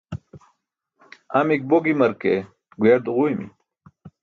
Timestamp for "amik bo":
1.39-1.77